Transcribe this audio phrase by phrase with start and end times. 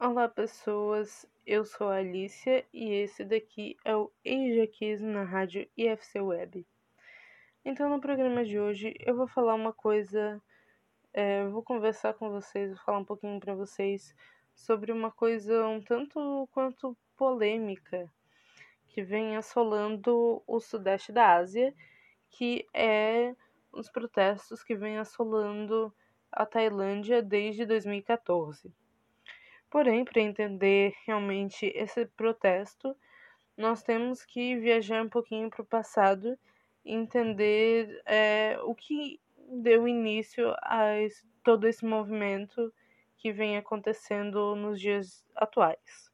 [0.00, 1.26] Olá, pessoas.
[1.44, 6.64] Eu sou a Alicia e esse daqui é o Eijaquismo na rádio IFC Web.
[7.64, 10.40] Então, no programa de hoje, eu vou falar uma coisa,
[11.12, 14.14] é, vou conversar com vocês, vou falar um pouquinho para vocês
[14.54, 18.08] sobre uma coisa um tanto quanto polêmica
[18.86, 21.74] que vem assolando o sudeste da Ásia,
[22.30, 23.34] que é
[23.72, 25.92] os protestos que vem assolando
[26.30, 28.72] a Tailândia desde 2014.
[29.70, 32.96] Porém, para entender realmente esse protesto,
[33.56, 36.38] nós temos que viajar um pouquinho para o passado
[36.84, 39.20] e entender é, o que
[39.62, 42.72] deu início a esse, todo esse movimento
[43.16, 46.08] que vem acontecendo nos dias atuais.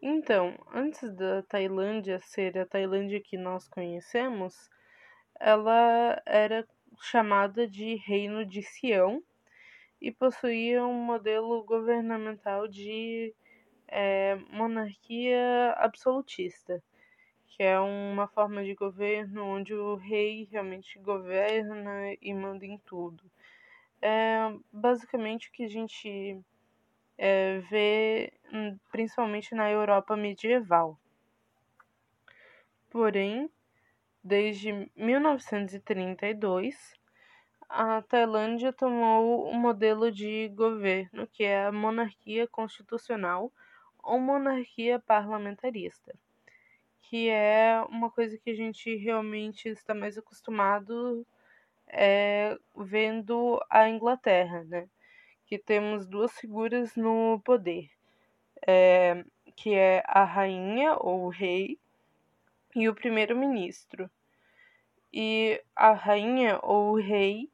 [0.00, 4.70] Então, antes da Tailândia ser a Tailândia que nós conhecemos,
[5.40, 6.66] ela era
[7.00, 9.22] chamada de Reino de Sião
[10.00, 13.34] e possuía um modelo governamental de
[13.88, 16.82] é, monarquia absolutista,
[17.46, 23.24] que é uma forma de governo onde o rei realmente governa e manda em tudo.
[24.02, 24.36] É
[24.70, 26.38] basicamente o que a gente
[27.16, 30.98] é, vê hum, principalmente na Europa medieval.
[32.90, 33.50] Porém,
[34.22, 36.94] desde 1932,
[37.68, 43.52] a Tailândia tomou um modelo de governo que é a monarquia constitucional
[44.02, 46.14] ou monarquia parlamentarista,
[47.02, 51.26] que é uma coisa que a gente realmente está mais acostumado
[51.88, 54.88] é, vendo a Inglaterra, né?
[55.46, 57.90] Que temos duas figuras no poder,
[58.66, 61.78] é, que é a rainha ou o rei
[62.74, 64.10] e o primeiro-ministro.
[65.12, 67.48] E a rainha ou o rei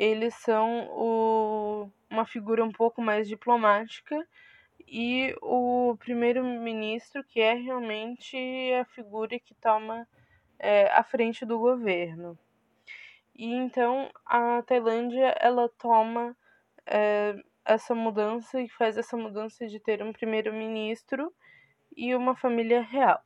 [0.00, 4.26] eles são o, uma figura um pouco mais diplomática
[4.86, 8.34] e o primeiro-ministro, que é realmente
[8.80, 10.08] a figura que toma
[10.58, 12.38] é, a frente do governo.
[13.36, 16.34] E então a Tailândia ela toma
[16.86, 21.30] é, essa mudança e faz essa mudança de ter um primeiro-ministro
[21.94, 23.22] e uma família real,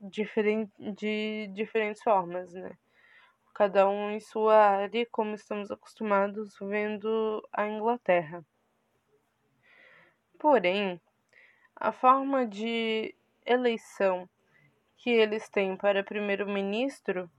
[0.00, 2.76] diferente, de diferentes formas, né?
[3.54, 8.44] Cada um em sua área, como estamos acostumados vendo a Inglaterra.
[10.38, 11.00] Porém,
[11.76, 13.14] a forma de
[13.46, 14.28] eleição
[14.96, 17.30] que eles têm para primeiro-ministro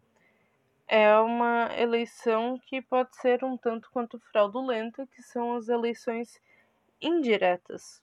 [0.88, 6.40] é uma eleição que pode ser um tanto quanto fraudulenta, que são as eleições
[7.02, 8.02] indiretas.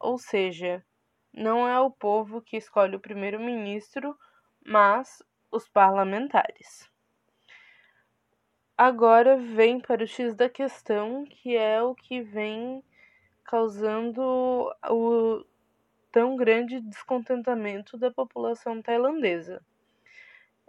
[0.00, 0.84] Ou seja,
[1.32, 4.18] não é o povo que escolhe o primeiro-ministro,
[4.64, 5.22] mas
[5.52, 6.90] os parlamentares.
[8.80, 12.80] Agora vem para o X da questão, que é o que vem
[13.42, 14.22] causando
[14.88, 15.44] o
[16.12, 19.60] tão grande descontentamento da população tailandesa.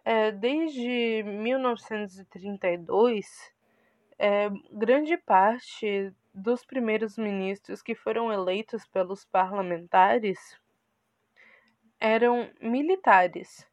[0.04, 3.54] É, desde 1932,
[4.18, 10.60] é, grande parte dos primeiros ministros que foram eleitos pelos parlamentares
[12.00, 13.70] eram militares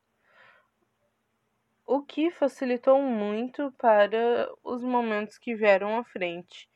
[1.86, 6.69] o que facilitou muito para os momentos que vieram à frente,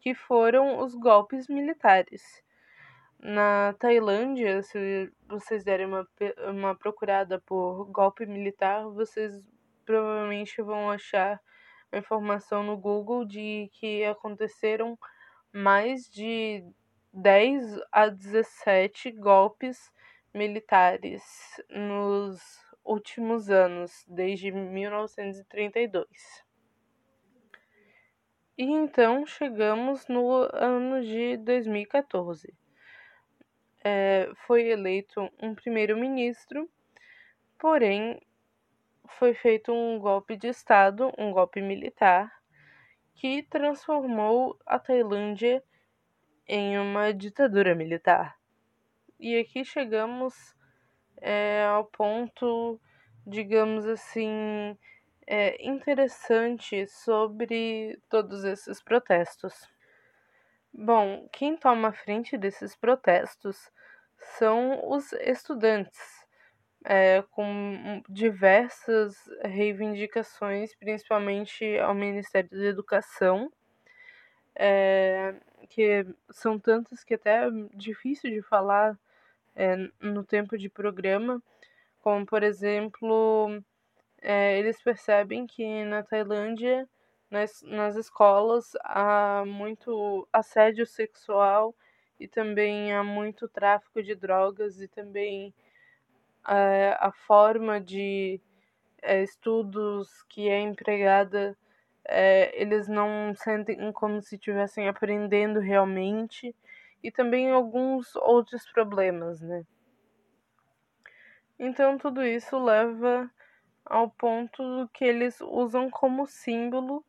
[0.00, 2.42] que foram os golpes militares.
[3.18, 6.08] Na Tailândia, se vocês derem uma,
[6.50, 9.32] uma procurada por golpe militar, vocês
[9.84, 11.40] provavelmente vão achar
[11.92, 14.98] a informação no Google de que aconteceram
[15.52, 16.64] mais de
[17.12, 19.90] 10 a 17 golpes
[20.34, 21.22] militares
[21.70, 26.44] nos últimos anos, desde 1932.
[28.56, 32.54] E então chegamos no ano de 2014.
[33.84, 36.68] É, foi eleito um primeiro-ministro,
[37.58, 38.20] porém
[39.18, 42.32] foi feito um golpe de Estado, um golpe militar,
[43.14, 45.62] que transformou a Tailândia
[46.48, 48.38] em uma ditadura militar.
[49.20, 50.55] E aqui chegamos
[51.20, 52.80] é, ao ponto,
[53.26, 54.76] digamos assim,
[55.26, 59.68] é, interessante sobre todos esses protestos.
[60.72, 63.70] Bom, quem toma a frente desses protestos
[64.38, 66.26] são os estudantes,
[66.84, 73.50] é, com diversas reivindicações, principalmente ao Ministério da Educação,
[74.54, 75.34] é,
[75.68, 78.98] que são tantas que até é difícil de falar
[79.56, 81.42] é, no tempo de programa,
[82.00, 83.62] como por exemplo,
[84.22, 86.88] é, eles percebem que na Tailândia,
[87.30, 91.74] nas, nas escolas, há muito assédio sexual
[92.20, 95.52] e também há muito tráfico de drogas e também
[96.48, 98.40] é, a forma de
[99.02, 101.56] é, estudos que é empregada
[102.08, 106.54] é, eles não sentem como se estivessem aprendendo realmente
[107.02, 109.64] e também alguns outros problemas, né?
[111.58, 113.30] Então tudo isso leva
[113.84, 117.04] ao ponto que eles usam como símbolo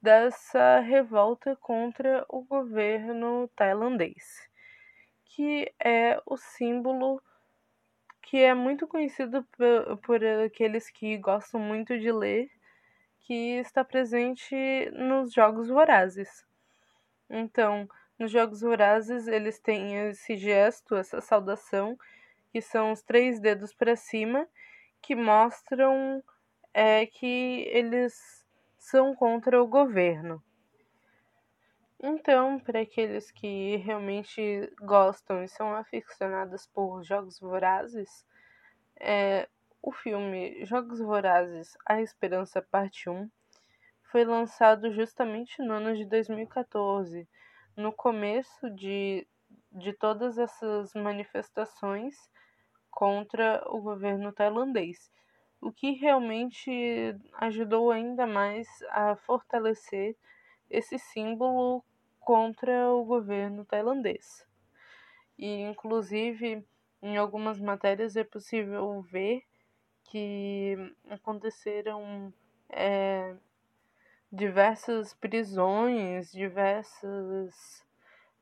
[0.00, 4.48] dessa revolta contra o governo tailandês,
[5.24, 7.22] que é o símbolo
[8.22, 12.50] que é muito conhecido por, por aqueles que gostam muito de ler,
[13.20, 14.54] que está presente
[14.92, 16.46] nos Jogos Vorazes.
[17.30, 17.88] Então,
[18.18, 21.98] nos Jogos Vorazes, eles têm esse gesto, essa saudação,
[22.50, 24.46] que são os três dedos para cima,
[25.02, 26.22] que mostram
[26.72, 28.44] é, que eles
[28.78, 30.42] são contra o governo.
[32.02, 38.26] Então, para aqueles que realmente gostam e são aficionados por Jogos Vorazes,
[39.00, 39.48] é,
[39.82, 43.28] o filme Jogos Vorazes A Esperança Parte 1
[44.04, 47.26] foi lançado justamente no ano de 2014,
[47.76, 49.26] no começo de,
[49.72, 52.14] de todas essas manifestações
[52.90, 55.10] contra o governo tailandês,
[55.60, 60.16] o que realmente ajudou ainda mais a fortalecer
[60.70, 61.84] esse símbolo
[62.20, 64.46] contra o governo tailandês.
[65.38, 66.64] E, inclusive,
[67.02, 69.42] em algumas matérias é possível ver
[70.04, 70.76] que
[71.10, 72.32] aconteceram
[72.70, 73.34] é,
[74.34, 77.84] diversas prisões, diversas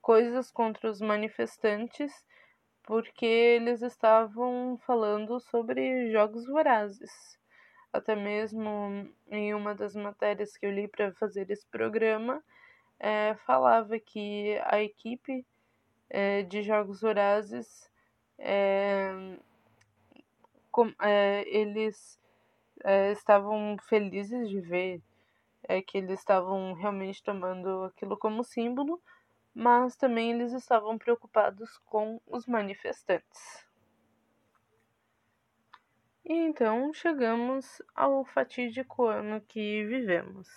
[0.01, 2.13] coisas contra os manifestantes,
[2.83, 7.39] porque eles estavam falando sobre jogos vorazes.
[7.93, 12.43] Até mesmo em uma das matérias que eu li para fazer esse programa,
[12.99, 15.45] é, falava que a equipe
[16.09, 17.91] é, de jogos vorazes
[18.39, 19.37] é,
[20.71, 22.19] com, é, eles
[22.83, 25.03] é, estavam felizes de ver
[25.73, 29.01] é que eles estavam realmente tomando aquilo como símbolo,
[29.55, 33.67] mas também eles estavam preocupados com os manifestantes.
[36.25, 40.49] E então chegamos ao fatídico ano que vivemos.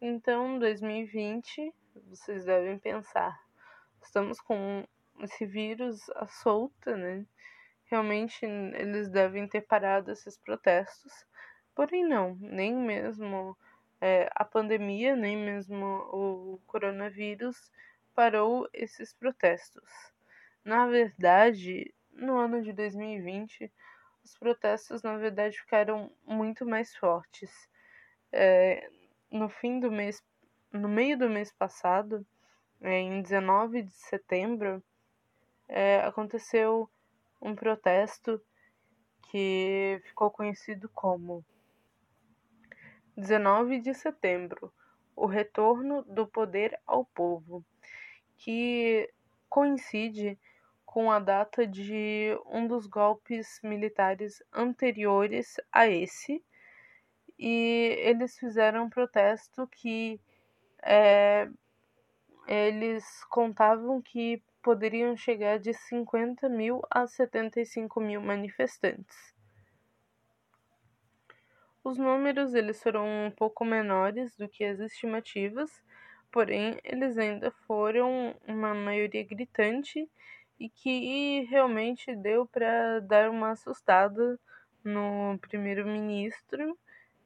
[0.00, 1.72] Então, 2020,
[2.08, 3.38] vocês devem pensar,
[4.02, 4.84] estamos com
[5.20, 7.24] esse vírus à solta, né?
[7.84, 11.12] Realmente eles devem ter parado esses protestos.
[11.74, 13.56] Porém, não, nem mesmo
[14.00, 17.70] é, a pandemia, nem mesmo o coronavírus,
[18.14, 19.84] parou esses protestos.
[20.64, 23.72] Na verdade, no ano de 2020,
[24.24, 27.50] os protestos na verdade ficaram muito mais fortes.
[28.32, 28.90] É,
[29.30, 30.22] no fim do mês,
[30.72, 32.26] no meio do mês passado,
[32.80, 34.82] é, em 19 de setembro,
[35.68, 36.88] é, aconteceu
[37.40, 38.40] um protesto
[39.30, 41.44] que ficou conhecido como
[43.16, 44.72] 19 de setembro
[45.16, 47.64] o retorno do poder ao povo,
[48.36, 49.10] que
[49.48, 50.38] coincide
[50.84, 56.44] com a data de um dos golpes militares anteriores a esse,
[57.38, 60.20] e eles fizeram um protesto que
[60.82, 61.48] é,
[62.46, 69.35] eles contavam que poderiam chegar de 50 mil a 75 mil manifestantes.
[71.86, 75.70] Os números eles foram um pouco menores do que as estimativas,
[76.32, 80.10] porém eles ainda foram uma maioria gritante
[80.58, 84.36] e que realmente deu para dar uma assustada
[84.82, 86.76] no primeiro-ministro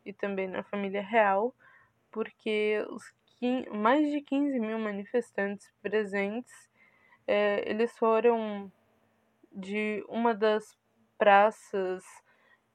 [0.04, 1.54] e também na família real,
[2.10, 3.02] porque os
[3.72, 6.52] mais de 15 mil manifestantes presentes,
[7.26, 8.70] é, eles foram
[9.50, 10.76] de uma das
[11.16, 12.04] praças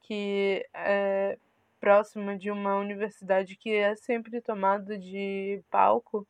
[0.01, 1.37] que é,
[1.79, 6.27] próxima de uma universidade que é sempre tomada de palco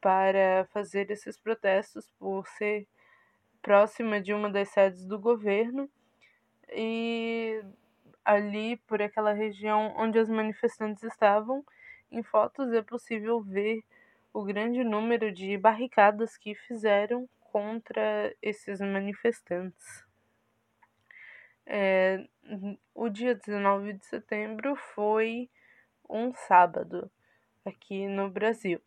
[0.00, 2.86] para fazer esses protestos por ser
[3.62, 5.88] próxima de uma das sedes do governo
[6.72, 7.62] e
[8.24, 11.64] ali por aquela região onde os manifestantes estavam,
[12.10, 13.82] em fotos é possível ver
[14.32, 20.04] o grande número de barricadas que fizeram contra esses manifestantes.
[21.66, 22.24] É,
[22.94, 25.48] o dia 19 de setembro foi
[26.08, 27.10] um sábado
[27.64, 28.80] aqui no Brasil.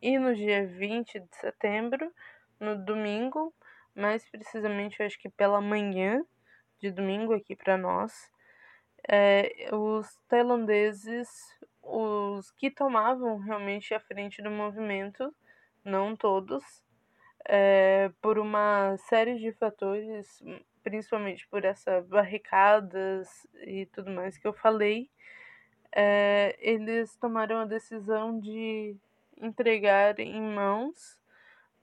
[0.00, 2.12] E no dia 20 de setembro,
[2.58, 3.54] no domingo,
[3.94, 6.24] mais precisamente eu acho que pela manhã
[6.78, 8.30] de domingo aqui para nós,
[9.08, 11.28] é, os tailandeses,
[11.80, 15.34] os que tomavam realmente a frente do movimento,
[15.84, 16.64] não todos,
[17.44, 20.42] é, por uma série de fatores,
[20.82, 25.08] principalmente por essas barricadas e tudo mais que eu falei,
[25.94, 28.96] é, eles tomaram a decisão de
[29.40, 31.18] entregar em mãos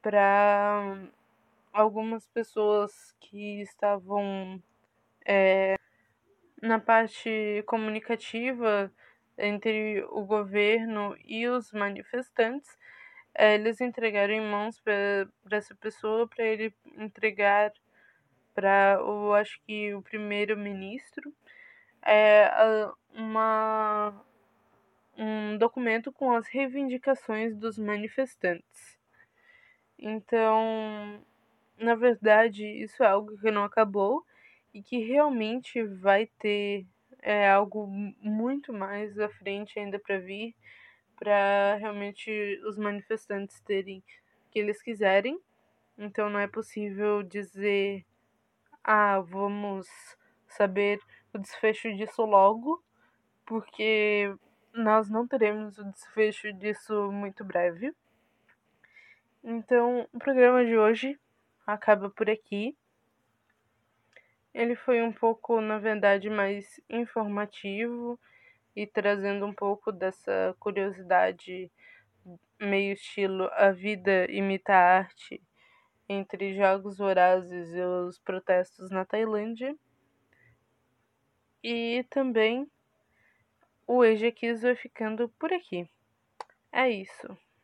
[0.01, 0.97] para
[1.71, 4.61] algumas pessoas que estavam
[5.25, 5.75] é,
[6.61, 8.91] na parte comunicativa
[9.37, 12.77] entre o governo e os manifestantes,
[13.33, 17.71] é, eles entregaram em mãos para essa pessoa para ele entregar
[18.59, 21.33] para eu acho que o primeiro-ministro
[22.05, 22.51] é,
[23.15, 24.13] uma
[25.17, 28.99] um documento com as reivindicações dos manifestantes.
[29.97, 31.21] Então,
[31.77, 34.25] na verdade, isso é algo que não acabou
[34.73, 36.85] e que realmente vai ter
[37.21, 37.87] é, algo
[38.21, 40.53] muito mais à frente ainda para vir,
[41.17, 42.29] para realmente
[42.65, 45.39] os manifestantes terem o que eles quiserem.
[45.97, 48.05] Então não é possível dizer,
[48.91, 49.87] ah, vamos
[50.47, 50.99] saber
[51.31, 52.83] o desfecho disso logo,
[53.45, 54.33] porque
[54.73, 57.93] nós não teremos o desfecho disso muito breve.
[59.43, 61.19] Então, o programa de hoje
[61.67, 62.75] acaba por aqui.
[64.55, 68.19] Ele foi um pouco, na verdade, mais informativo
[68.75, 71.71] e trazendo um pouco dessa curiosidade,
[72.59, 75.39] meio estilo A Vida Imita a Arte,
[76.09, 79.75] entre Jogos Vorazes e os protestos na Tailândia.
[81.63, 82.67] E também
[83.85, 85.87] o Ejequiz vai ficando por aqui.
[86.71, 87.37] É isso.